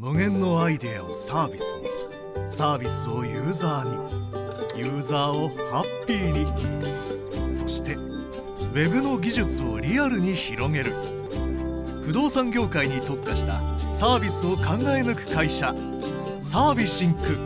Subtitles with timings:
[0.00, 1.88] 無限のアイデアをサービスに。
[2.48, 4.80] サービスをユーザーに。
[4.80, 7.52] ユーザーをハッピーに。
[7.52, 10.94] そしてウェブの技術をリアルに広げる。
[12.04, 15.74] 不動産業界に特化したサービスを考え抜く会社。
[16.38, 17.36] サービシンク。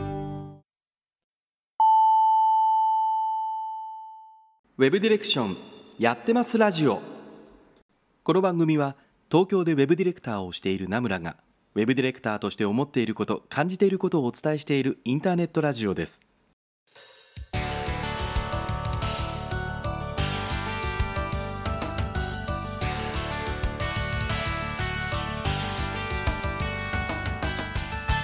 [4.77, 5.57] ウェブディレクション
[5.97, 7.01] やってますラジオ。
[8.21, 8.95] この番組は
[9.31, 11.37] 東京でウェブディレクターをしている名村が
[11.75, 16.21] ウェブディレクターとして思っていること感じていることをお伝えしているインターネットラジオです。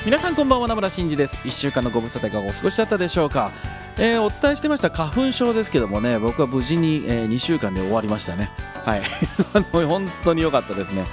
[0.05, 1.35] 皆さんこんばんは名村真司です。
[1.37, 3.51] 1週間のご無沙汰がお過ごしだったでしょうか、
[3.97, 8.51] えー、お伝えしてました花粉症ですけどもね僕は無事に、えー、2週間で終わりましたね。
[8.85, 9.01] はい。
[9.87, 11.05] 本当に良かったですね。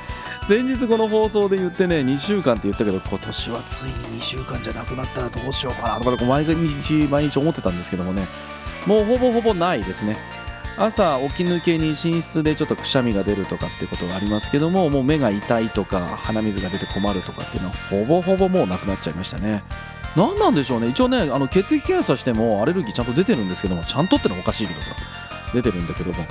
[0.47, 8.25] 先日この放送で言ってね2週間って言ったけど今年はついに2週間じゃなくなったらどうしようかなとか毎日毎日思ってたんですけどもね。
[8.87, 10.17] もうほぼほぼないですね。
[10.79, 19.65] 朝起き抜けに寝室でちょっとくしゃみが出るとかってことがありますけどももう目が痛いとか鼻水が出て困るとかっていうのはほぼほぼもうなくなっちゃいましたね。
[20.15, 20.87] 何なんでしょうね。
[20.87, 24.95] 一応ねあの血液検査してもアレルギーちゃんと出てるんですけどもちゃんとってのはおかしいけどさ
[25.53, 26.25] 出てるんだけども。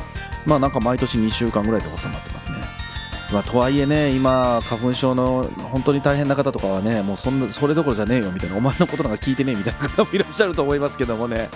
[0.46, 2.85] まあなんか毎年2週間ぐらいで収まってますね。
[3.32, 11.50] まあ、とはいえね、今、花粉症の本当に大変な方とかはね、もうそんなそれどころじゃねえよみたいな、お前のことなんか聞いてねえみたいな方もいらっしゃると思いますけどもね、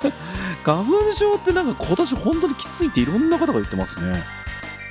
[0.64, 4.22] 花粉症ってなんか今年本当にきついっていろんな方が言ってますね。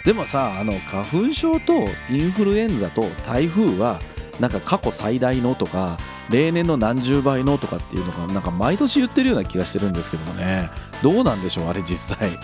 [0.05, 3.99] でもさ、あの花粉症とインフルエンザと台風は、
[4.39, 5.97] なんか過去最大のとか、
[6.29, 10.69] 例年の何十倍のとかっていうのが、なんか毎年言ってるような気がしてるんですけどもね、
[11.03, 12.39] どうなんでしょう、あれ実際。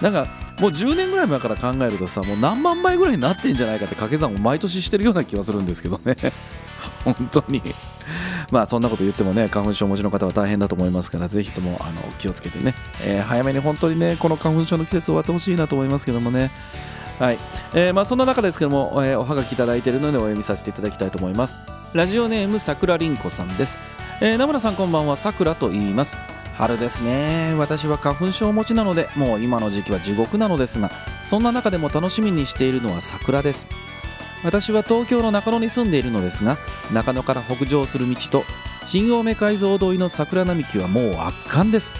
[0.00, 0.28] なんか
[0.60, 6.16] もう10年ぐらい前から考えるとさもう何万倍ぐらいになってんじゃないかって掛け算を毎年してるような気がするんですけどね。
[7.04, 7.62] 本当に。
[8.50, 16.50] まあそんなこと言ってもね花粉症お持ちの方は大変だと思いますからぜひともあの気をつけてね、えー、早めに本当にねこの花粉症の季節終わってほしいなと思いますけどもね。
[17.18, 17.38] はい、
[17.74, 21.56] えー、まあそんな中ですけども、えー、おはがきいただいているのでお読みさせていただきたいと思います。
[21.92, 23.78] ラジオネームさくらりんこさんです、
[24.20, 25.16] えー、名村さんこんばんは。
[25.16, 26.37] さくらと言います。
[26.58, 27.54] 春ですね。
[27.56, 30.90] 私は花粉症持ちなのでもう今の時期は地獄なのですが
[31.22, 33.68] そんな中でも楽しみにしているのは桜です。
[34.42, 36.58] 私は東京の中野に住んでいるのですが
[36.92, 38.44] 中野から北上する道と
[38.84, 41.94] 新青梅街道沿いの桜並木はもう圧巻です。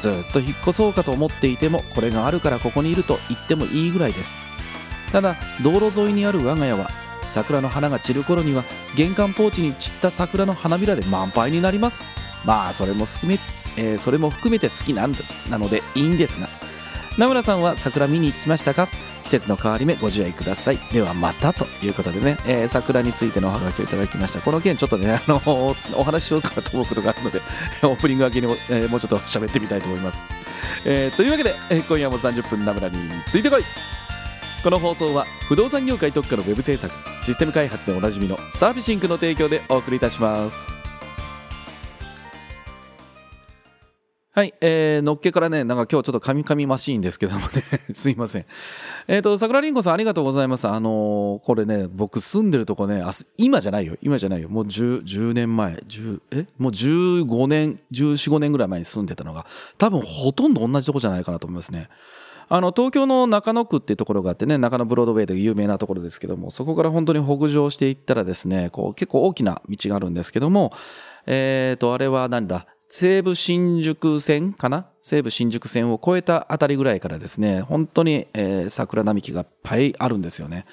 [0.00, 4.34] ずっと引っ越そうかと思っていてもこれがあるからここにいると言ってもいいぐらいです。
[5.12, 6.90] ただ道路沿いにある我が家は
[7.26, 8.64] 桜の花が散る頃には
[8.96, 12.02] 玄関ポーチに散った桜の花びらで満杯になります。
[12.44, 13.38] まあそれも含め,、
[13.76, 15.14] えー、それも含めて好きなん
[15.50, 16.48] なのでいいんですが。
[17.16, 18.88] 名村さんは桜見に行きましたか？
[19.22, 20.78] 季節の変わり目ご自愛ください。
[20.92, 24.40] ではまたということでね、えー、桜についてのおはがきをいただきました。
[24.40, 25.40] この件ちょっとね あの
[25.96, 27.40] お話ししようかなと思うことがあるので
[27.82, 30.24] オープニング明けにも,、えー、もうちょっと喋ってみたいと思います、
[30.84, 32.98] えー、というわけで、えー、今夜も30分名村に
[33.30, 33.64] ついてこい。
[34.62, 40.93] この放送は不動産業界特化のウェブ制作システム開発でおなじみのサービシンクの提供でお送りいたします。
[44.36, 47.62] はい、えー、のっけからね、なんか今日ちょっとカミカミマシーンですけどもね
[47.94, 48.46] すいません。
[49.06, 50.66] えっ、ー、と、桜りんごさんありがとうございます。
[50.66, 54.48] あのー、これね、僕住んでるとこね、あ今じゃないよ、今じゃないよ。
[54.48, 56.46] もう 10, 10年前、10え？
[56.58, 59.46] もう15年、14、5年ぐらい前に住んでたのが、
[59.78, 61.88] 多分ほとんど同じとこじゃないかなと思いますね。
[62.48, 70.72] あの東京の中野区っていうところがあってね中野ブロードウェイで有名なところですけどもそこから本当に北上していったらですねこう結構大きな道があるんですけども
[71.26, 72.66] えっ、ー、とあれは何だ？
[72.96, 74.86] 西武新宿線かな？
[75.00, 80.64] 西武新宿線を越えたあたりぐらいからですね、本当に、えー、桜並木がいっぱいあるんですよね。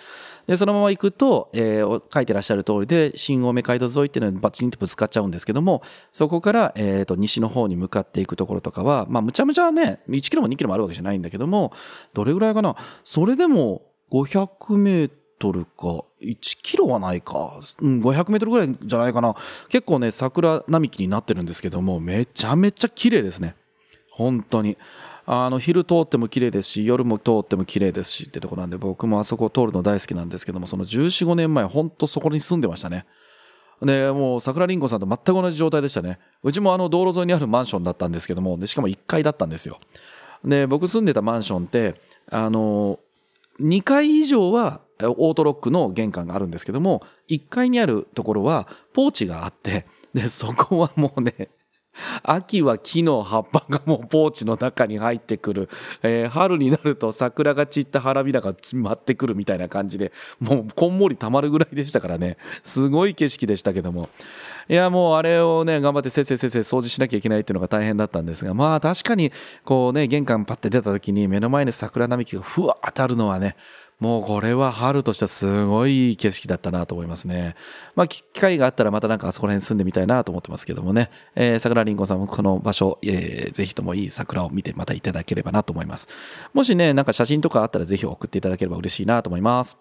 [0.45, 11.73] で、そのまま行くと、えー、書いてらっしゃる通りで、新青梅街道沿いっていうのにバチンとぶつかっちゃうんですけども、そこから、えっ、ー、と、西の方に向かっていくところとかは、まあ、むちゃむちゃね、1キロも2キロもあるわけじゃないんだけども、
[12.13, 12.75] どれぐらいかな？
[13.03, 19.35] それでも500メートルトルか、1キロはないか、ん、500メートルぐらいじゃないかな。
[19.69, 23.55] 結構ね、桜並木になってるんですけども、めちゃめちゃ綺麗ですね。
[24.11, 24.77] 本当に。
[25.25, 33.05] あの、昼通っても綺麗ですし、夜も通っても綺麗ですしってとこなんで、僕もあそこを通るの大好きなんですけども、その14、5年前、本当そこに住んでましたね。
[33.81, 36.19] で、もう桜りんごさんと全く同じ状態でしたね。
[36.43, 39.79] うちもあの道路沿いにあるマンションだったんですけども、でしかも1階だったんですよ。
[40.43, 41.95] で、僕住んでたマンションって、
[42.29, 42.99] あの、
[43.59, 51.49] 2階以上はオートロックの玄関があるんですけども、1階にあるところはポーチがあって、で、そこはもうね、
[52.23, 55.69] 秋は木の葉っぱがもうポーチの中に入ってくる、
[56.03, 62.37] えー、春になると桜が散った花びらが舞ってくるみたいな感じでもうこんもりたまるぐらいでしたからね。
[62.63, 64.09] すごい景色でしたけども。
[64.69, 69.31] いやもうあれをね頑張ってせっせいせっせい掃除しなきゃいけないっていうのが大変だったんですがまあ確かに
[69.65, 73.55] こうね玄関パッて出た時に目の前に桜並木がふわ当たるのはね
[74.01, 77.55] もうこれは春としてはすごい景色だったなと思いますね。
[77.95, 81.11] まあ機会があったらまたなんかあそこら辺住んでみたいなと思ってますけどもね。
[81.35, 86.09] えー、桜りんごさんもこの場所、えー、ぜひともいい桜を見てまたいただければなと思います。
[86.51, 89.77] もしね、なんか写真とかあったらぜひ送っていただければ嬉しいなと思います。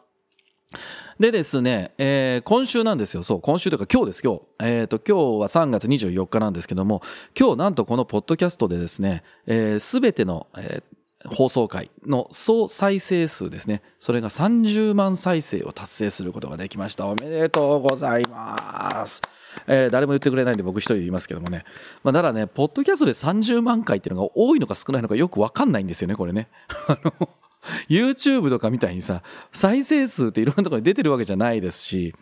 [1.19, 3.23] でですね、えー、今週なんですよ。
[3.23, 4.41] そう、今週というか今日です、今日。
[4.61, 7.01] えっ、ー、と、今日は3月24日なんですけども、
[7.39, 13.83] 今日なんとこのポッドキャストでですね、す、えー、べ、ての、えー放送回の総再生数ですね。
[13.99, 17.07] それが30万再生を達成することができました。
[17.07, 19.21] おめでとうございます。
[19.67, 21.65] えー、誰も言ってくれないんで僕一人で言いますけどもね。
[22.03, 26.49] まあ、だからね、ポッドキャストで30万回っていうのが多いのか少ないのかよくわかんないんですよね、これね。
[27.89, 29.23] YouTube とかみたいにさ、
[29.53, 32.15] 再生数っていろんなところに出てるわけじゃないですし、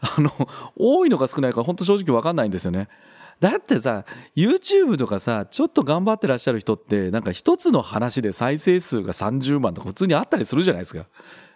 [0.00, 0.30] あの、
[0.76, 2.88] 多いのか少ないか本当正直わかんないんですよね。
[3.38, 4.04] だってさ
[4.34, 11.06] YouTube とかさちょっと頑張ってらっしゃる人ってなんか一つの話で再生数が30万とか普通にあったりするじゃないですか。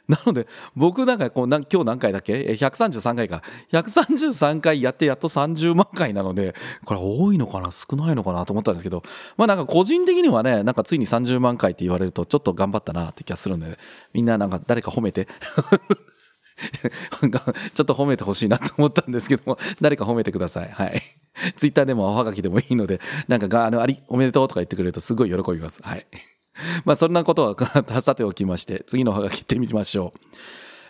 [0.09, 3.43] なので僕なんかこう今日何回だっけ？133回か。
[3.71, 7.71] 133回やってやっと30万回なのでこれ多いのかな？
[7.71, 9.05] 少ないのかなと思ったんですけど。
[9.37, 13.79] まあなんか個人的にはねなんかついに30万回って言われるとちょっと頑張ったなって気がするんで
[14.13, 15.29] みんななんか誰か褒めて。
[17.75, 20.71] ちょっと褒めてほしいなと思ったんですけども、誰か褒めてください。
[20.71, 21.03] はい。
[21.57, 25.81] ツイッターでもおはがきでもいいので、なんかが、あの、あり、おめでとうとか言ってくれるとすごい喜びます。
[25.83, 26.07] はい。
[26.85, 30.19] まあ、そんなことはさておきまして、次のおはがき行ってみましょう。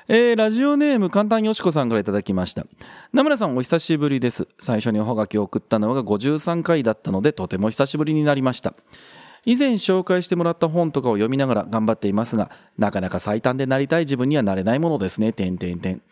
[0.08, 2.66] えー、ラジオネーム簡単よしこさんからいただきました。
[3.12, 4.48] 名村さんお久しぶりです。
[4.58, 8.74] 最初におはがきを送ったのが53回だったので、とても久しぶりになりました。
[9.44, 16.02] 以前紹介してもらった本とかを読みながら頑張っていますが、なかなか最短でなりたい自分にはなれないものですね、点点点。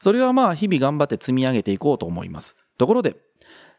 [0.00, 2.56] それはまあ日々頑張って積み上げていこうと思います。
[2.76, 3.16] ところで、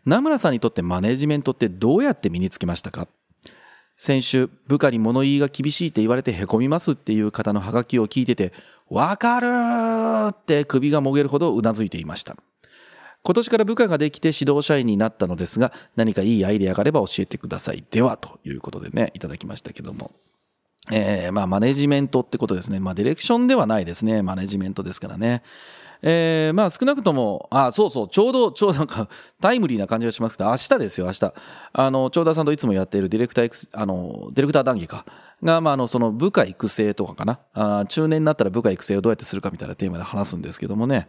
[0.06, 3.07] 名村さんにとってマネジメントってどうやって身につけましたか？
[3.98, 8.54] 先週、部下に物言いが厳しいって言われて凹みますっていう方のハガキを聞いてて、
[8.90, 12.36] わかるーって首がもげるほどうなずいていました。
[13.25, 17.83] 今年から部下ができて指導社員になったのですが、何かいいアイデアがあれば教えてください。
[17.89, 20.12] では、ということでね、いただきましたけども。
[20.92, 22.80] えー、まあ、マネジメントってことですね。
[22.80, 24.22] まあ、ディレクションではないですね。
[24.22, 25.42] マネジメントですからね。
[26.04, 29.10] えー、まあ少なくとも、あ、そうそう、ちょうど、ちょうどなんか、
[29.42, 31.33] タイムリーな感じがしますけど、明日ですよ、明日。
[31.74, 35.04] あの、長田さんといつもやっているディレクター、あの、ディレクター談義か。
[35.42, 37.39] が、まあ、あの、その部下育成とかかな。
[37.54, 41.07] あ中年になったら部下育成をどうやってするかみたいなテーマで話すんですけどもね。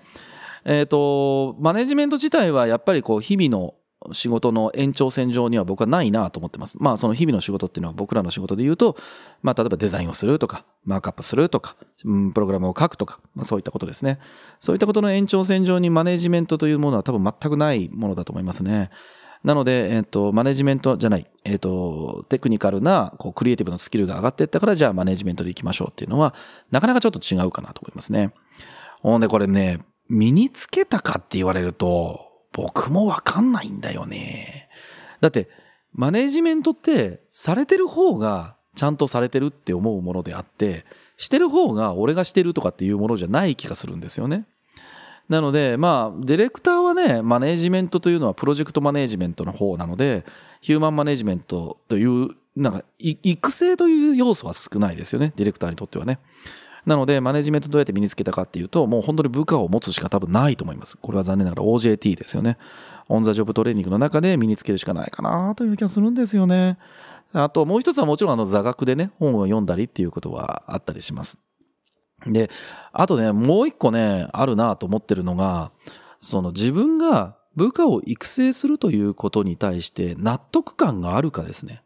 [0.67, 3.75] えっ、と、マネジメント自体はやっぱりこう、日々の
[4.13, 6.77] 仕事の延長線上には僕はないなと思ってます。
[6.81, 8.97] まあその日々の仕事っていうのは僕らの仕事で言うと、
[9.43, 11.77] まあ例えばデザインをするとか、マークアップするとか、
[12.07, 14.19] ん、プログラムを書くとか、まあそういったことですね。
[14.59, 18.91] そういったことの延長線上にマネジメントというものは多分全くないものだと思いますね。
[19.45, 26.35] なので、えっ、ー、と、マネジメントじゃない、えっ、ー、と、テクニカルな、こう、クリエイティブのスキルが上がっていったから、じゃあマネジメントで行きましょうっていうのは、
[26.73, 28.33] なかなかちょっと違うかなと思いますね。
[29.03, 32.21] ほんで、これね、身につけたかって言われると、
[32.53, 34.69] 僕もわかんないんだよね。
[35.21, 35.49] だって、
[35.93, 40.85] マネジメントってされてる方がちゃんとされてるって思うものであって、
[41.17, 44.47] してる方が俺がしてるとかっていうものじゃない気がするんですよね。
[45.29, 50.25] なので、まあ、ディレクターはね、マネジメントというのはプロジェクトマネジメントの方なので、
[50.61, 56.21] ヒューマンマネジメントという、なんか、育成という要素は少ないですよね、ディレクターにとってはね。
[56.87, 60.97] なので、マネジメントどうやって身につけたかっていうと、もう本当に部下を持つしか多分ないと思います。
[60.97, 62.59] これは残念ながら OJT ですよね。
[63.09, 66.79] オンザジョブトレーニングの中で身につけるしかないかなという気がするんですよね。
[67.33, 71.39] あともう一つはもちろんあの座学でね、本を読んだりっていうことはあったりします。
[72.25, 72.51] で、
[72.93, 75.73] あとね、もう一個ね、あるなと思ってるのが、
[76.19, 81.83] その自分が部下を育成するということに対して納得感があるかですね。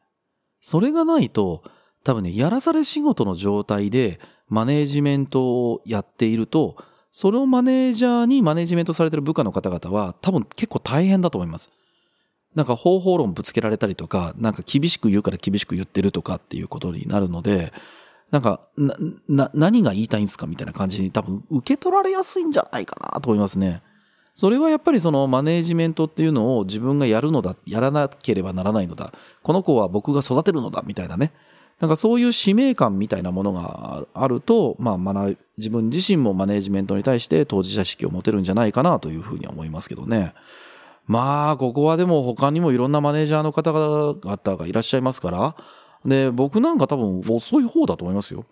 [0.61, 1.63] それがないと、
[2.05, 6.77] 多分ね、やらされ仕事の状態でマネージメントをやっていると、
[7.11, 11.71] そのマネージャーにマネージメントされてる部下の方々は多分結構大変だと思います。
[12.55, 17.73] なんか方法論ぶつけられたりとか、なんか厳しく言うから厳しく言ってるとかっていうことになるので、
[18.31, 18.97] なんか、な、
[19.29, 23.83] な、何が言いたいんですかみたいな感じに多分受け取られやすいんじゃないかなと思いますね。
[24.35, 29.13] それはやっぱりそのマネージメントっていうのを自分がやるのだ、やらなければならないのだ。
[29.43, 31.33] この子は僕が育てるのだ、みたいなね。
[31.81, 40.35] なんかそういう使命感みたいなものがあると、まあ、自分自身もマネジメントに対して当事者意識を持てるんじゃないかなというふうに思いますけどね。
[41.07, 45.57] まあ、ここはでも他にもいろんなマネージャーの方々がいらっしゃいますから、
[46.05, 48.45] で、僕なんか多分遅い方だと思いますよ。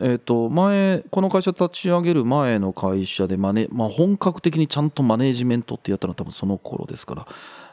[0.00, 7.26] えっ、と、前、この会社立ち上げる前の会社でマネ、まあ本格的にちゃんとマネージメントってやったのは多分その頃ですから、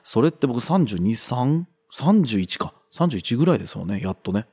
[0.04, 1.63] それって僕32、3、
[1.94, 2.74] 31か。
[2.92, 4.46] 31ぐらいですもんね、やっとね。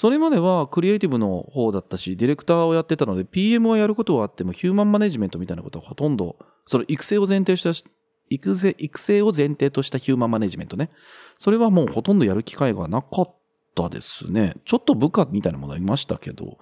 [0.00, 6.36] それまではクリエイティブの方だったし、ディレクターをやってたので、PM をやることはあっても、ヒューマンマネジメントみたいなことはほとんど、
[6.66, 7.84] それ育成を前提したし、
[8.30, 10.90] 育成育成を前提としたヒューマンマネジメントね。
[11.36, 13.34] それはもうほとんどやる機会がなかっ
[13.74, 14.54] たですね。
[14.64, 16.58] ちょっと部下みたいなものはいましたけど。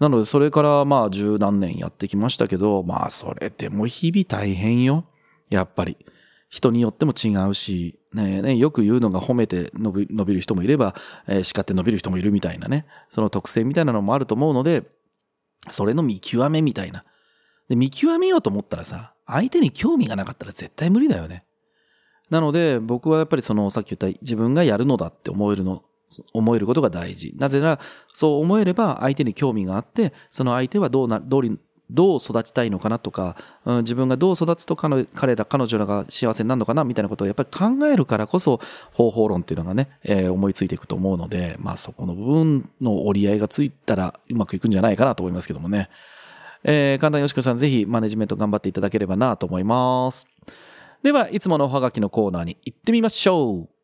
[0.00, 5.04] なので、それからまあ十何年やってきましたけど、まあそれでも日々大変よ。
[5.50, 5.98] やっぱり。
[6.48, 10.94] 人によっても違うし、ねね、よく言うのが褒めて伸び伸びる人もいれば、
[11.26, 14.84] えー、叱って伸びる人もいるみたいなね、その特性みたいなのもあると思うので、
[15.70, 17.04] それの見極めみたいな。
[17.68, 21.44] で、見極めようと思ったらさ、相手に興味がなかったら絶対無理だよね。
[22.30, 25.82] なので、僕はやっぱりその、さっき言った自分がやるのだって思えるの、
[26.32, 27.34] 思えることが大事。
[27.36, 27.80] なぜなら、
[28.12, 31.58] そう思えれば相手に興味があって、その相手はどうな、どうり、
[31.90, 38.60] どう育ちたいのかなとか、うん、自分がどう育つと彼ら、彼女らが幸せになるのかなみたいなことをやっぱり考えるからこそ
[38.92, 45.88] 方法論っていうのがね、えー、思いついていくと思うので、まあそこの部分の折り合いがついたらうまくいくんじゃないかなと思いますけどもね。
[46.64, 50.26] えー、神田よしこさんぜひマネジメント頑張っていただければなと思います。
[51.02, 53.75] では、いつものおはがきのコーナーに行ってみましょう。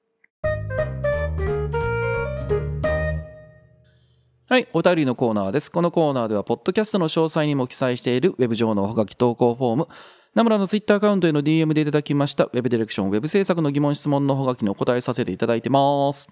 [4.53, 5.73] はい、お便りのコーナーです。
[5.73, 9.89] このコーナーでは、ポッドキャストの詳細にも記載しているウェブ上のおはがき投稿フォーム、
[10.35, 16.29] ナムラのツイッターアカウントへの DM でいただきました、ウェブディレクション、ウェブ制作の疑問質問のおはがきにお答えさせていただいてます。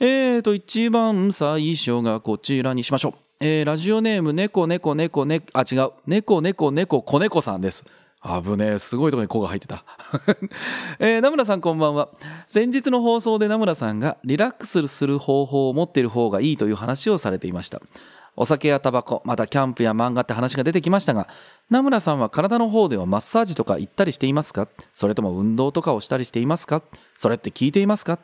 [0.00, 3.14] えーと、一番最初がこちらにしましょう。
[3.40, 7.84] えー、ラジオネーム、猫猫猫猫、あ、違う、猫猫猫子猫さんです。
[8.26, 9.84] 危ねえ、すごいとこに子が入ってた。
[10.98, 12.08] えー、名村さんこんばんは。
[12.46, 17.80] 先日の放送で名村さんがリラックスする方法を持っている方がいいという話をされていました。
[18.34, 21.28] お酒やタバコ、またキャンプや漫画って話が出てきましたが、
[21.70, 24.68] 名村さんは体の方ではマッサージとか行ったりしていますか？
[24.92, 26.82] それとも運動とかをしたりしていますか？
[27.16, 28.18] それって聞いていますか？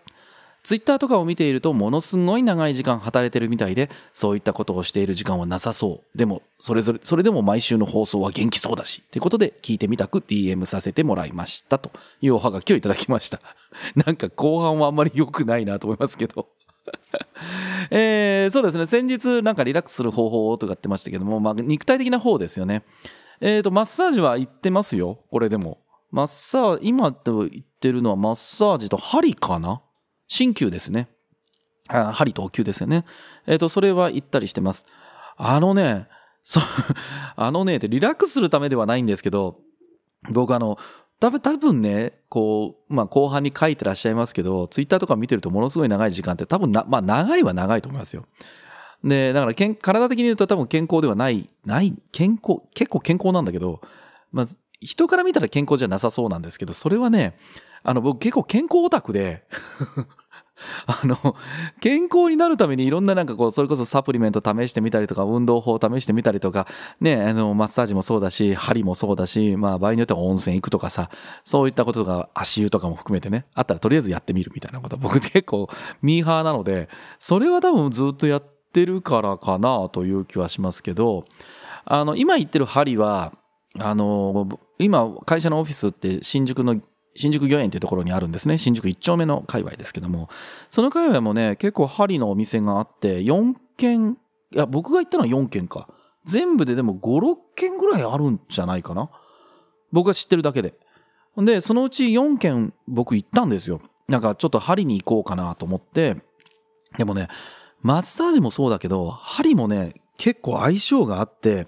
[0.63, 6.19] ツイッターとかを見ているとものすごい長い時間働いてるみたいで、そういったことをしている時間はなさそう。
[6.19, 9.03] でも、それぞれ、それでも毎週の放送は元気そうだし。
[9.05, 11.91] ってことで聞いてみたく DM させてもらいましたと
[12.21, 13.41] いうおはがきをいただきました。
[14.07, 16.49] なんか後半はあんまり良くないなと思いますけど。
[17.91, 18.87] えー、そうですね。
[18.87, 22.83] 先日なんかリラックスする方法とかってましたけども、まあ肉体的な方ですよね。
[23.41, 25.19] えっ、ー、と、マッサージは行ってますよ。
[25.31, 25.79] これでも。
[26.13, 29.83] マッサージ、今言ってるのはマッサージと針かな？
[30.33, 31.09] 鍼灸ですね。
[31.89, 33.05] あ針とお灸ですよね。
[33.47, 34.87] えっ、ー、と、それは行ったりしてます。
[35.37, 36.09] あのね、
[36.43, 36.63] そう、
[37.37, 39.59] あのね、リラックスするためではないんですけど、
[40.31, 40.79] 僕あの、
[41.21, 48.25] 多分、多分ね、こう、まあ後半に書いてらっしゃいますけど、ツイッターとか見てるとものすごい長い時間って多分な、まあ長いは長いと思いますよ。
[49.05, 53.81] で、だからけん、体的に言うと多分健康ではない、ない、健康、結構健康なんだけど、
[54.31, 54.47] まあ、
[54.81, 57.35] 人から見たら健康じゃなさそうなんですけど、それはね、
[57.85, 59.45] あの、僕結構健康オタクで
[60.87, 61.37] あの、
[61.81, 66.67] 健康になるためにいろんななんかこう、それこそサプリメント試してみたりとか、運動法を試してみたりとか、
[67.01, 71.11] ね、あの、マッサージもそうだし、針もそうだし、まあ場合によっては温泉行くとかさ、
[71.45, 74.97] そういったこととか、足湯とかも含めてね、あったらとりあえずやってみるみたいなこと。
[74.97, 75.69] 僕結構
[76.01, 81.25] ミーハーなので、それは多分ずっとやってるからかなという気はしますけど、
[81.85, 83.33] あの、今言ってる針は、
[83.79, 86.81] あの、今会社のオフィスって新宿の
[87.15, 88.59] 新宿御苑っていうところにあるんですね。
[88.59, 90.29] 新宿1丁目の界隈ですけども。
[90.71, 94.17] その界隈もね結構針のお店があって4軒
[94.55, 95.89] いや僕が行ったのは4軒か。
[96.25, 99.11] 全部ででも56軒ぐらいあるんじゃないかな。
[99.91, 100.75] 僕が知ってるだけで。
[101.37, 103.81] でそのうち4軒僕行ったんですよ。
[104.09, 106.17] なんかちょっと針に行こうかなと思って。
[106.97, 107.29] でもね
[107.81, 111.67] マッサージもそうだけど針もね結構相性があって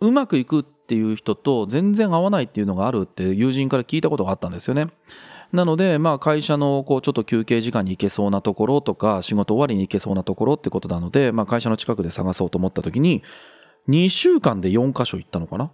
[0.00, 4.88] うまくいくっていう人と全然合わないっていうのがあるって友人から聞いたことがあったんですよね。
[5.50, 13.22] なので、まあ会社のこうちょっと休憩時間に行けそうなところとか仕事終わりに行けそうなところってことなので、まあ会社の近くで探そうと思った時に
[13.88, 15.72] 2週間で4カ所行ったのかな？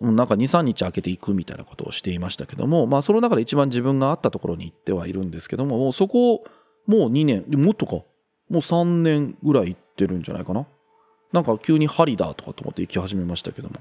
[0.00, 6.44] なんか2、3日空けていくみたいなことをしていましたけども、まあその中で一番自分があったところに行ってはいるんですけども、もうそこを
[6.86, 8.04] もう2年、もっとか、も
[8.50, 10.68] う3年ぐらい行ってるんじゃないかな。
[11.32, 13.74] なんか急に針だとかと思って行き始めましたけども。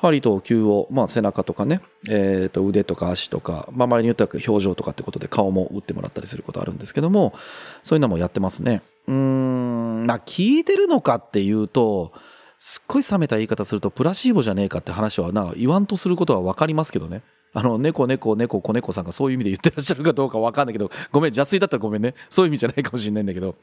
[0.00, 7.34] 針と球を、まあ、背中とかね、えー、と腕とか足とか、まあ、周りによっては表情とかってことで顔も打ってもらったりすることあるんですけども
[7.82, 8.82] そういうのもやってますね。
[9.06, 12.12] うんまあ聞いてるのかっていうと
[12.56, 17.22] すっごい冷めた言い方するとプラシーボじゃねえかって話はな言わんとすることは分かりますけどね。
[17.52, 22.14] あの猫猫猫子猫さんがそういう意味で言ってらっしゃるかどうか分かんないけどごめん邪推だったらごめんね。
[22.28, 23.56] そういう意味じゃないかもしれないんだけど。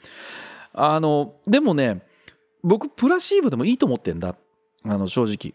[0.74, 2.02] あのでもね
[2.64, 4.36] 僕プラシーボでもいいと思ってんだ。
[4.84, 5.54] あの正直。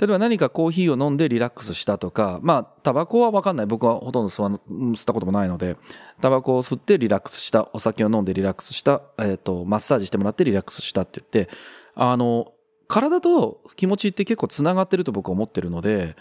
[0.00, 3.66] 例えば何かコーヒーを飲んでリラックスしたとかまあタバコはわかんない。
[3.66, 5.76] 僕はほとんど吸わ吸ったこともないので
[6.20, 11.52] タバコを吸ってリラックスしたお酒を飲んでリラックスした、えーと、マッサージしてもらってリラックスしたって言って
[11.94, 12.52] あの
[12.88, 16.16] 体と気持ちって結構つながってると僕は思ってるので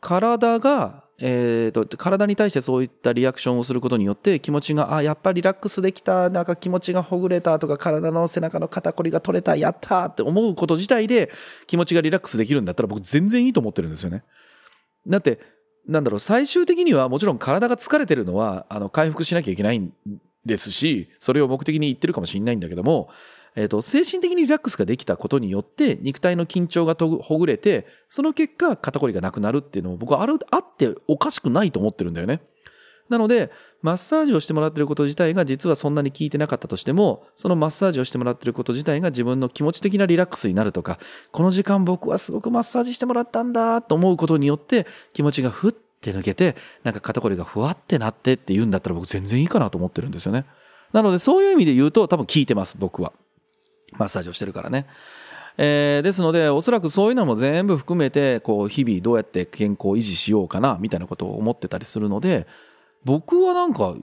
[0.00, 11.30] 体がえーと、体に対してそういったリアクションをすることによって気持ちがあやっぱりリラックスできたなんか気持ちがほぐれたとか体の背中の肩こりが取れたやったって思うこと自体で
[11.68, 14.24] 気持ちがリラックスできるんだったら僕全然いいと思ってるんですよね。
[15.06, 15.38] だって
[15.86, 19.92] なんだろう最終的にはもちろん体が疲れてるのはあの回復しなきゃいけないん
[20.44, 23.10] ですしそれを目的に言ってるかもしれないんだけども
[23.56, 32.40] えーと、精神的にリラックスができたことによって肉体の緊張がほぐれてその結果肩こりがなくなるっていうのも僕はあるあっておかしくないと思ってるんだよね。
[33.08, 33.50] なので
[33.82, 40.98] マッサージをしてもらってること自体が実はそんなに効いてなかったとしてもそのマッサージをしてもらってること自体が自分の気持ち的なリラックスになるとか
[41.30, 50.46] この時間僕はすごくマッサージしてもらったんだと思うことによって気持ちがふって抜けてなんか肩こりがふわってなってって言うんだったら僕全然いいかなと思ってるんですよね。
[50.94, 53.12] なのでそういう意味で言うと多分効いてます僕は。
[53.92, 54.86] マッサージをしてるからね。
[55.56, 62.48] えー、ですのでおそらくそういうのも全部含めてこう日々どうやって健康を維持しようかなみたいなことを思ってたりするので
[63.04, 63.94] 僕はなんか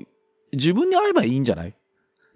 [0.53, 1.73] 自分に合えばいいんじゃない？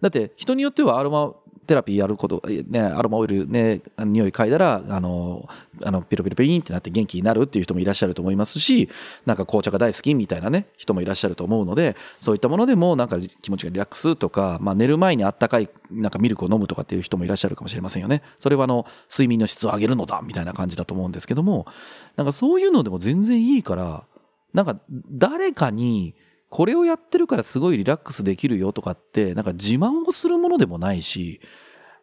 [0.02, 1.34] だって人によってはアロマ
[1.66, 5.48] テラピーやること、ね、アロマオイルね、匂い嗅いだら、あの、
[5.84, 8.90] あの、ピロピロピーンってなって元気になるっていう人もいらっしゃると思いますし、
[9.26, 18.22] なんか紅茶が大好きみたいなね、人もいらっしゃると思うので、そういったものでもなんか気持ちがリラックスとか、まあ寝る前にあったかい、なんかミルクを飲むとかっていう人もいらっしゃるかもしれませんよね。
[18.40, 21.66] それはあの、睡眠の質を上げるのだみたいな感じだと思うんですけども、
[22.16, 24.04] なんかそういうのでも全然いいから、
[24.54, 24.80] なんか
[25.12, 26.16] 誰かに、
[26.50, 31.42] これをやってるからすごいリラックスできるよとかって、なんか自慢をするものでもないし、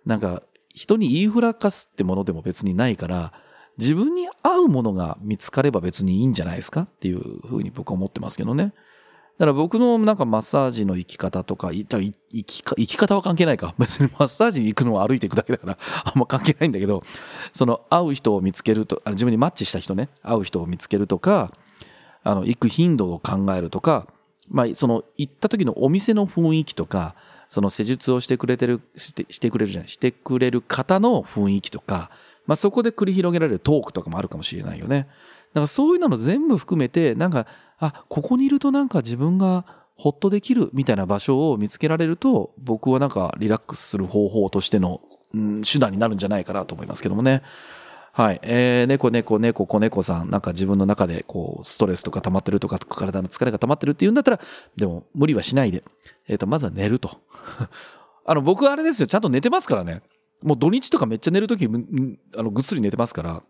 [0.05, 0.43] なんか
[0.75, 3.33] 人に言いふらかすってものでも別にないから、
[3.79, 8.75] 自分に合うものが見つかれば別にいいんじゃないですかっていうふうに僕は思ってますけどね。
[9.39, 13.75] だから僕のなんかマッサージの生き方とか、生き生き方は関係ないか。
[13.79, 17.03] 別にマッサージに行くのは歩いていくだけだから あんま関係ないんだけど、
[17.53, 21.53] その会う人を見つけると、自分にマッチした人ね、会う人を見つけるとか、
[22.25, 24.07] あの、行く頻度を考えるとか、
[24.53, 27.17] まあ、その行った時のお店の雰囲気とか、
[27.49, 32.11] その施術をしてくれてる、してしてくれるじゃない、してくれる方の雰囲気とか、
[32.47, 35.09] まあ、そこで繰り広げられるトークとかもあるかもしれないよね。
[35.55, 37.47] だからそういうのの全部含めて、なんか、
[37.79, 39.65] あ、ここにいるとなんか自分が
[39.97, 45.01] ほっとできるみたいな場所を見つけられると、僕はなんかリラックスする方法としての、
[45.33, 47.43] うん、手段になるんじゃないかなと思いますけどもね。
[48.15, 48.41] はい。
[48.43, 54.41] えー、猫猫猫子猫さん、なんか自分の中でこう、ストレスとか溜まってるとか、体の疲れが溜まってるって言うんだったら、
[54.77, 55.83] でも無理はしないで、
[56.29, 57.11] えっ、ー、と、まずは寝ると。
[58.27, 60.03] あの、僕あれですよ、ちゃんと寝てますからね。
[60.43, 63.43] もう土日とかめっちゃ寝るとき、あの、ぐっすり寝てますから、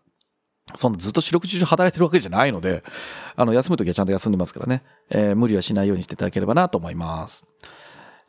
[0.75, 2.85] そんなずっと四六時中働いてるわけじゃないので、
[3.35, 7.49] あの、休むときはちゃんと休んでますからね、えー、無理はしないようにしていただければなと思います。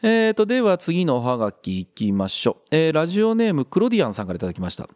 [0.02, 2.76] えーと、では次のおはがきいきましょう。
[2.76, 4.90] えー、ラジオネームクロディアンさんからいただきました。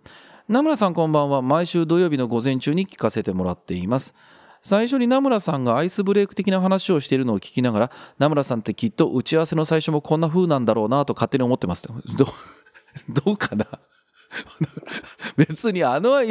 [0.47, 1.41] 名村さんこんばんは。
[1.41, 4.15] 毎週土曜日の午前中に聞かせてもらっています。
[4.61, 11.85] 最初に名村さんがアイスブレイク的な話をしているのを聞きながら、名村さんってきっと打ち合わせの最初もこんな風なんだろうなと勝手に思ってます。
[11.85, 11.93] ど
[13.25, 13.65] どうかな？
[15.35, 16.21] 別にあの、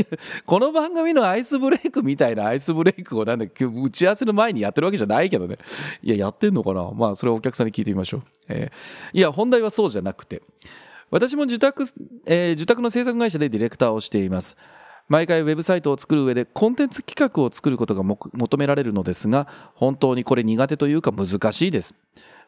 [0.46, 5.58] この番組のアイスブレイクみたいなアイスブレイクをなんだ打ち合わせの前にやってるわけじゃないけどね。
[6.02, 6.90] いや、やってんのかな？
[6.90, 8.22] まあ、それはお客さんに聞いてみましょう。
[8.48, 10.42] えー、いや、本題はそうじゃなくて、
[11.10, 11.84] 私も受託、
[12.26, 14.56] えー、受託の制作会社でディレクターをしています。
[15.08, 21.94] 毎回ウェブサイトを作る上でコンテンツ企画を作ることが求められるのですが、本当にこれ苦手というか難しいです。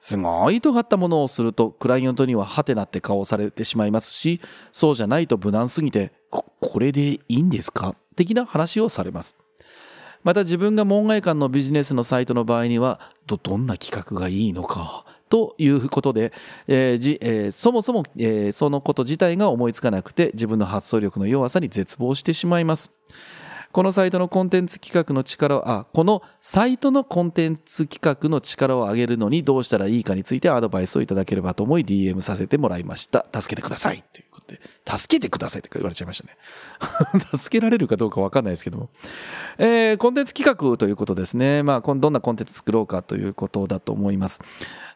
[0.01, 4.41] すごい尖ったものをすると、クライアントにはハテナって顔をされてしまいますし、
[4.73, 7.95] そうじゃないと無難すぎて、ここれでいいんですか？
[8.17, 9.37] 的な話をされます。
[10.25, 16.33] また自分が門外漢のビジネスのサイトの場合には、ど、どんな企画がいいのか、ということで、
[16.67, 22.95] えーじえー、そもそも、えー、そのこと自体が思いつかなくて自分の発想力の弱さに絶望してしまいます。
[23.71, 33.27] このサイトのコンテンツ企画の力を、あ、このサイトのコンテンツ企画の力を上げるのにどうしたらいいかについてアドバイスをいただければと思い DM させてもらいました。
[33.33, 34.03] 助けてください。
[34.13, 34.61] ということで、
[34.99, 36.37] 助けてくださいって言われちゃいましたね。
[37.37, 38.89] 助けられるかどうかわかんないですけども。
[39.59, 41.63] えー、コンテンツ企画ということですね。
[41.63, 44.41] まあ、どんなコンテンツ作ろうかということだと思います。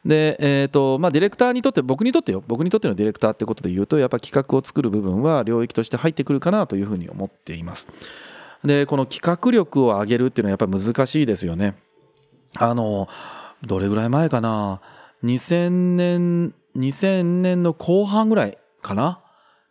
[0.05, 7.89] で、えっ、ー、と、まあ、ディレクターにとって、僕にとってよ、僕にとってのディレクターってことで言うと、やっぱ企画を作る部分は領域として入ってくるかなというふうに思っています。
[8.65, 11.75] で、この企画力を上げるっていうのはやっぱり難しいですよね。
[12.57, 13.09] あの、
[13.63, 14.81] どれぐらい前かな
[15.25, 19.21] ？2000年、2000年の後半ぐらいかな？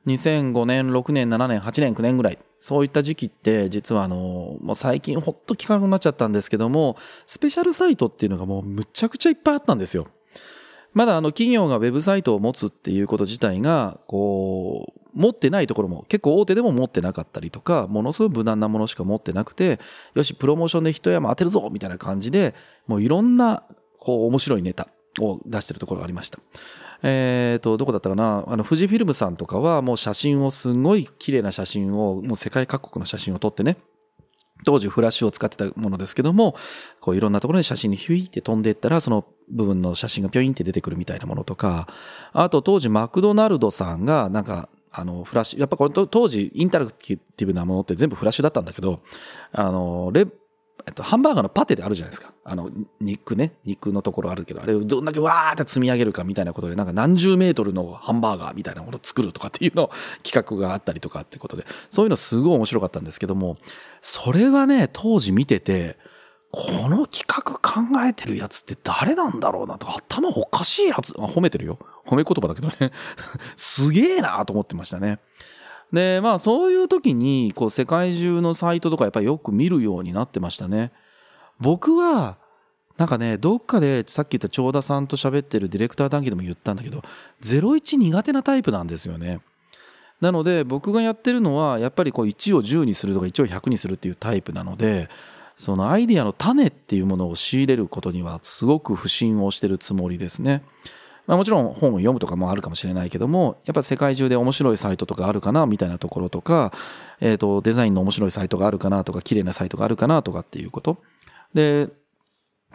[0.08, 2.40] 2005年、6年、7年、8年、9年ぐらい。
[2.58, 10.08] そういった時期って実はあの、もう最近ほっと聞かなくなっちゃったんですけども、スペシャルサイトっていうのがもうむちゃくちゃいっぱいあったんですよ。
[10.94, 19.80] まだあの企業がウェブサイトを持つっていうこと自体が、こう、持ってないところも結構大手でも持ってなかったりとか、ものすごい無難なものしか持ってなくて、
[20.14, 22.54] よし、プロモーションで一山当てるぞみたいな感じで、
[22.88, 23.64] もういろんな、
[24.00, 24.88] こう、面白いネタ
[25.20, 26.40] を出してるところがありました。
[27.04, 28.44] えっ、ー、と、どこだったかな？
[28.48, 33.78] あの、富士フィルムさんとかはもう写真をすごい綺麗な写真を、もう世界各国の写真を撮ってね、
[34.64, 36.56] 当時フラッシュを使ってたものですけども、
[37.00, 41.88] こういろんなところに写真にヒュイって飛んでいったら、その部分の写真がピョインって出てくるみたいなものとか、
[42.34, 49.00] あと当時マクドナルドさんがなんか、あの、フラッシュ、やっぱこれ当時インタラクティブなものって全部フラッシュだったんだけど、
[49.54, 50.28] あの、レ
[50.88, 52.34] えっと、ハンバーガーのパテであるじゃないですか。
[52.44, 59.89] あの、肉ね、肉のところあるけど、あれをどんだけわーって積み上げるかみたいなことで、なんか何十メートルのハンバーガーみたいなものを作るとかっていうの
[60.24, 63.58] 企画があったりとかってことで、そういうのすごい面白かったんですけども、
[64.02, 65.98] それはね、当時見てて、
[66.52, 71.80] この企画考えてるやつって誰なんだろうなとか頭おかしいやつ、褒めてるよ。
[72.06, 72.91] 褒め言葉だけどね。
[73.56, 75.20] すげえなと思ってましたね。
[75.91, 80.91] で、まあそういう時に、こう世界中のサイトとかやっぱりよく見るようになってましたね。
[81.60, 82.38] 僕は、
[82.97, 87.04] なんかね、どっかでさっき言った長田さんと喋ってるディレクター談義でも言ったんだけど、
[87.41, 89.41] 01苦手なタイプなんですよね。
[90.21, 95.10] なので僕がやってるのはやっぱりこう1を10にするとか1を100にするっていうタイプなので、
[95.58, 100.63] そのアイディアの種っていうものを仕入れることにはすごく不信をしてるつもりですね。
[101.32, 106.74] まあ、もちろん本を読むとかもあるかもしれないけども、やっぱ世界中で面白いサイトとかあるかなみたいなところとか、
[107.22, 110.98] えっ、ー、と、デザインの面白いサイトがあるかなとか、綺麗なサイトがあるかなとかっていうこと。
[111.54, 111.88] で、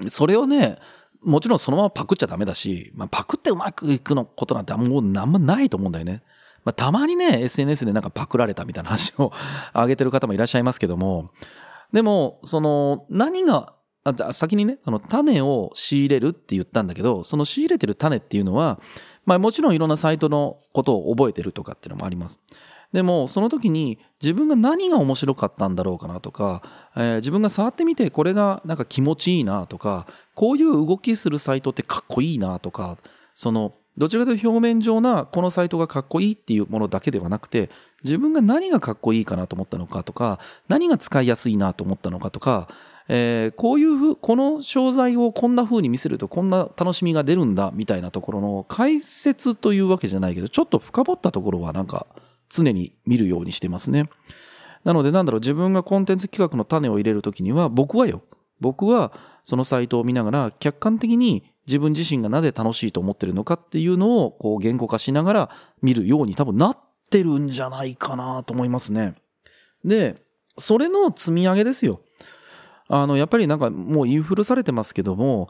[0.08, 0.78] それをね、
[1.22, 6.22] もちろんそのままパクっちゃダメだし、まあ、パクってうまくいくのことなんてもうなんもないと思うんだよね。
[6.64, 9.32] まあ、たまにね、SNS でなんかパクられたみたいな話を
[9.76, 11.28] 上げてる方もいらっしゃいますけども、
[11.92, 13.74] でも、その、何が
[14.06, 18.80] あ先にね、あの種を仕入れるって言ったんだけど、その仕入れてる種っていうのは、
[19.24, 22.40] まあもちろんいろんなサイトのことを覚えてるとかっていうのもあります。
[22.92, 26.62] でも、その時に自分が何が面白かったんだろうかなとか、
[26.96, 32.98] えー、自分が触ってみてこれがなんか気持ちいいなとか、こういう動きするサイトってかっこいいなとか、
[33.34, 37.70] その、どちらかというと表面上なこのサイトがかっこいいっていうものだけではなくて、
[38.04, 40.38] 自分が何がかっこいいかなと思ったのかとか、
[40.68, 42.68] 何が使いやすいなと思ったのかとか、
[43.08, 52.06] えー、こういうふう、この商材をこんな風に見せるとこんな楽しみが出るんだみたいなところの解説というわけじゃないけど、ちょっと深掘ったところはなんか
[52.48, 54.08] 常に見るようにしてますね。
[54.84, 58.22] なのでなんだろう、自分がコンテンツ企画の種を入れるときには、僕はよ、
[58.60, 59.12] 僕は
[59.44, 65.50] そのサイトを見ながら客観的に自分自身がなぜ楽しいと思ってるのかっていうのをこう言語化しながら
[65.82, 66.78] 見るように多分なっ
[67.10, 69.14] てるんじゃないかなと思いますね。
[69.84, 70.16] で、
[70.58, 72.00] それの積み上げですよ。
[72.88, 75.48] あの、やっぱりなんかもうインフルされてますけども、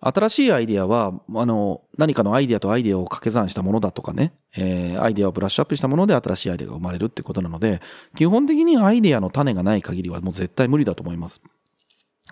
[0.00, 7.80] 新しいアイディアは、あの、何かのアイディアとアイディアを掛け算したものだとかね、えー、アイディアをブラッシュアップしたもので新しいアイディアが生まれるってことなので、
[8.16, 11.42] 基本的にアイディアの種がない限りはもう絶対無理だと思います。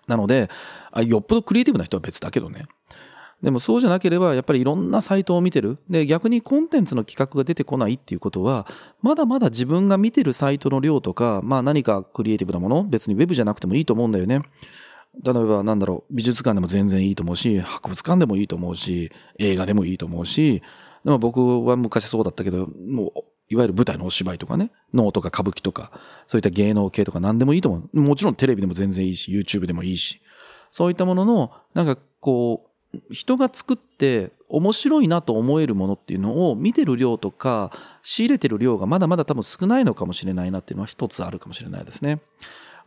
[0.06, 0.48] なので、
[1.04, 2.66] よっぽどクリエイティブな人は別だけどね。
[3.42, 5.78] でもそうじゃなければ、やっぱりいろんなサイトを見てる。
[5.90, 8.66] で、逆にコンテンツの企画が出てこないっていうことは、
[9.02, 14.40] まだまだ自分が見てるサイトの量とか、まあ何かクリエイティブなもの、別にウェブじゃなくてもいいと思うんだよね。
[15.22, 20.62] 例えばなんだろう、美術館でも全然いいと思うし、博物館でもいいと思うし、映画でもいいと思うし、
[21.04, 25.92] でも僕は昔そうだったけど、もう、いわゆる舞台のお芝居とかね、能とか歌舞伎とか、
[26.26, 28.00] そういった芸能系とか何でもいいと思う。
[28.00, 30.20] もちろんテレビでも全然いいし、YouTube でもいいし、
[30.70, 32.70] そういったものの、なんかこう、
[33.10, 42.20] 人が作って面白いなと思えるものっていうのを見てる量とか仕入れてる量がまだまだ多分少ないのかもしれないなっていうのは一つあるかもしれないですね。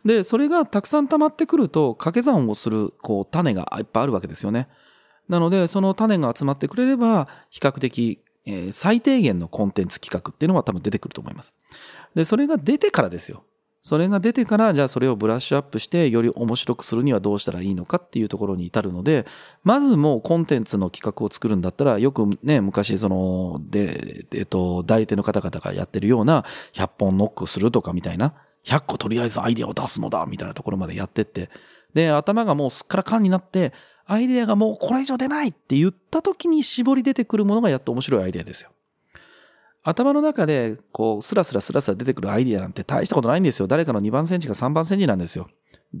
[0.04, 4.68] で、それがたくさん溜まってくると掛け算をするこう種がいっぱいあるわけですよね。
[5.28, 11.54] なので、その種が集まってくれれば比較的、え、最低限のコンテンツ企画っていうのは多分出てくると思います。
[12.14, 13.44] で、それが出てからですよ。
[13.80, 19.26] それが出てから、じゃあそれをブラッシュアップして、より面白くするにはどうしたらいいのかっていうところに至るので、
[19.64, 28.34] まずもうコンテンツの企画を作るんだったら、よくね、昔その、で、えっと、代理店の方々がやってるような、100本ノックするとかみたいな、
[28.66, 31.48] 100個とりあえずアイデアを出すのだ、みたいなところまでやってって、
[31.94, 33.72] で、頭がもうすっからかんになって、
[34.04, 38.70] アイデアがもうこれ以上出ないって言った時に絞り出てくるものがやっと面白いアイデアですよ。
[39.82, 43.66] 頭の中で、こう、スラスラスラスラ出てくるアイディアなんて大したことないんですよ。
[43.66, 45.48] 誰かの2番センチか3番センチなんですよ。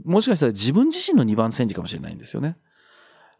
[0.04, 2.56] もしかしたら自分自身の2番センチかもしれないんですよね。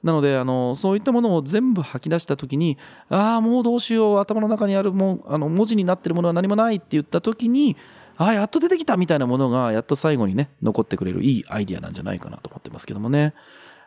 [0.03, 2.79] なのであのそういったものを全部吐き出した時に
[3.11, 7.77] ああもうどうしよう頭の中にあるもんあの文字になってるものは何もないって言った時に
[8.17, 13.35] ああやっと出てきたみたいなものがやっと最後にね残ってくれるいいアイディアなんじゃないかなと思ってますけどもね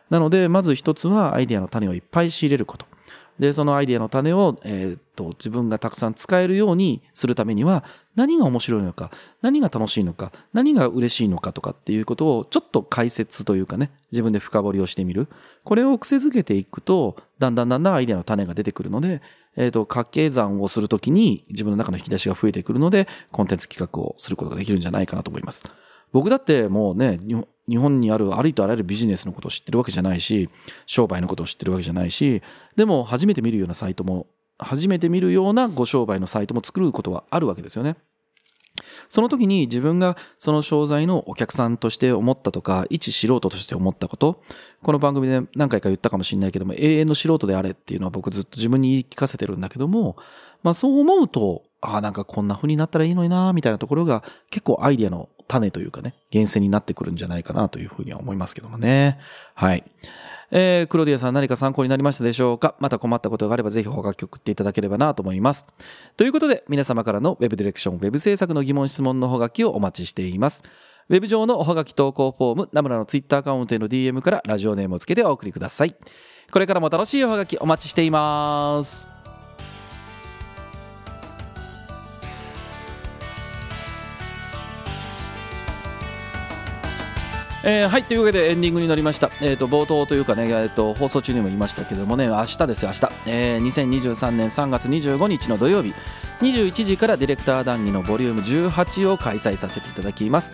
[0.08, 2.86] なのでまず一つはアイディアの種をいっぱい仕入れること
[3.38, 9.10] で、そのアイデアの種を、えー、っと、自分がたくさん使えるようにするためには、何が面白いのか、
[9.42, 15.28] 何が楽しいのか、何が嬉しいのかとかっていうことを、ちょっと解説というかね、自分で深掘りをしてみる。
[15.64, 19.20] これを癖づけていくと、だんだんだんだんアイデアの種が出てくるので、
[19.56, 25.64] えっ、ー、と、掛け算をするときに自分の中の引き出しが増えてくるので、コンテンツ企画をすることができるんじゃないかなと思います。
[26.12, 27.18] 僕だってもうね、
[27.68, 30.48] 日本にあるありとあらゆるビジネスのことを知ってるわけじゃないし、
[30.86, 32.42] 商売のことを知ってるわけじゃないし、
[32.76, 34.26] でも初めて見るようなサイトも、
[34.58, 37.96] 初めて見るようなご商売のサイトも作ることはあるわけですよね。
[39.08, 44.42] その時に自分がその商材のお客さんとして思ったとか、一素人として思ったこと、
[44.82, 50.16] この番組で何回か言ったかもしれないけども、永遠の素人であれっていうのは僕ずっと自分に言い聞かせてるんだけども、
[50.62, 59.18] まあそう思うと、ああ、なんかこんな風になったらいいのになみたいなところが結構アイディアの種というかね、厳選になってくるんじゃないかなというふうには思いますけどもね。
[59.54, 59.84] はい。
[60.50, 62.76] えー、クロディアさん何か参考になりましたでしょうか？
[62.78, 65.66] また困ったことがあればぜひお書き送っていただければなと思います。
[66.16, 70.62] ということで皆様からの Web ディレクション、Web 制作の疑問質問のほがきをお待ちしています。
[71.08, 75.94] ウェブ上のおはがき投稿フォーム、ナムラのツイッターアカウントへの DM からラジオネームをつけてお送りください。
[76.50, 79.13] これからも楽しいおはがきお待ちしています。
[87.66, 95.94] えー、はいというわけでエンディングになりました、えーと、冒頭というかね、えーと、放送中にも言いましたけどもね明日です明日、えー、2023年3月25日の土曜日。
[96.40, 100.52] 21時からディレクター談義のボリューム18を開催させていただきます。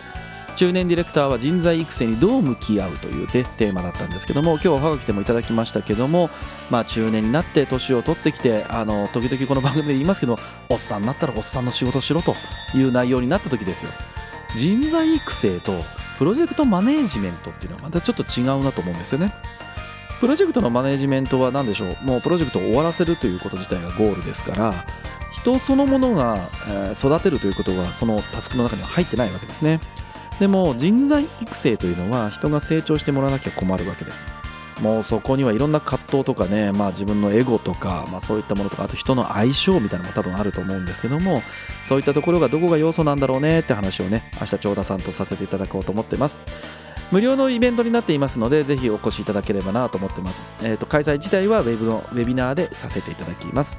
[0.55, 6.29] 中年ディレクターは人材育成にどう向き合うというテーマだったんですけども今日おはがきでもいただきましたけども、
[6.69, 10.37] まあ、中年になって年を取ってきてあの時々この番組で言いますけど
[10.69, 12.35] おっさんになったらおっさんの仕事しろと
[12.75, 13.91] いう内容になった時ですよ。
[14.55, 15.83] 人材育成と
[16.21, 19.33] プロジェクトマネージメントっていうのはまたちょっと違うなと思うんですよね。
[20.19, 21.97] プロジェクトのマネージメントは何でしょう？
[22.03, 24.85] もうプロジェクトを終わらせるということ自体がゴールですから
[25.31, 26.37] 人そのものが、
[26.93, 29.79] 育てるということはそのタスクの中には入ってないわけですね。
[30.39, 34.27] でも人材育成というのは人が成長してもらわなきゃ困るわけです。
[34.81, 41.41] もうそこにはいろんな葛藤とかね、まあ、自分のエゴとか、まあ、そういったものとかあと人の相性みたいなのも多分あると思うんですけども
[41.83, 46.39] そういったところがどこが要素なんだろうねって話をね明日長田さんとさせていただこうと思ってます。
[47.11, 53.77] 無料のイベントになっていますのでぜひお越しいただければなと思ってます、えーと、開催自体はウェブのウェビナーでさせていただきます。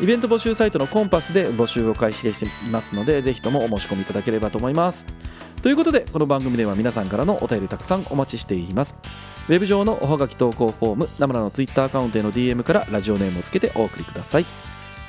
[0.00, 5.04] イベント募集サイトのコンパスで募集を開始していますのでぜひともお申し込みいただければと思います。
[5.62, 8.96] ということでこの番組では皆さんからのお便りたくさんお待ちしています。
[9.46, 14.46] ウェブ上のおはがき投稿フォームナムラのツイッターアカウントへの DM からラジオネームをつけてお送りください。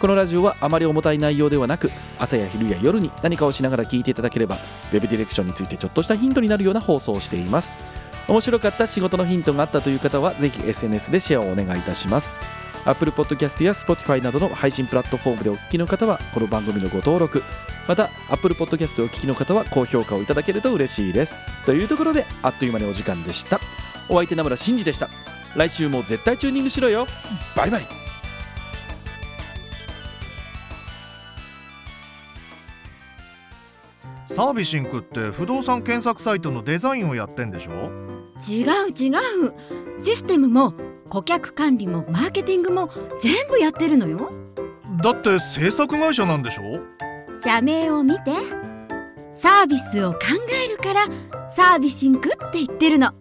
[0.02, 4.58] このラジオはあまり重たい内容ではなく朝や昼や夜に何かをしながら聞いていただければ
[4.92, 7.72] ウェブディレクションについてちょっとしたヒントになるような放送をしています。
[8.28, 12.32] 面白かった仕事のヒントがあったという方はぜひ SNS でシェアをお願いいたします。
[12.86, 17.44] Apple Podcast や Spotify などの配信プラットフォームでお聞きの方はこの番組のご登録。
[17.88, 21.36] また Apple Podcast でお聞きの方は高評価をいただけると嬉しいです。
[21.66, 23.60] というところであっという間にお時間でした。
[24.10, 25.10] お相手名村真司でした。
[25.56, 27.06] 来週も絶対チューニングしろよ。
[27.56, 27.82] バイバイ。
[34.26, 37.92] サービシンクって不動産検索サイトのデザインをやってんでしょ？
[38.50, 39.54] 違う違う。
[40.02, 40.74] システムも
[41.12, 42.90] 顧客管理もマーケティングも
[43.22, 44.32] 全部やってるのよ。
[45.04, 46.80] だって制作会社なんでしょ？
[47.44, 48.32] 社名を見て
[49.36, 50.20] サービスを考
[50.64, 51.06] えるから
[51.52, 53.12] サービシンクって言ってるの。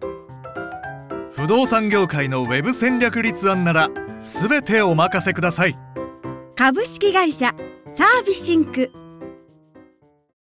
[1.33, 5.77] 不動産業界のウェブ戦略立案なら全てお任せください。
[6.55, 7.53] 株式会社
[7.93, 8.89] サービシンク